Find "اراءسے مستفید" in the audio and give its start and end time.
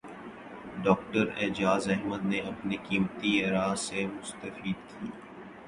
3.43-4.77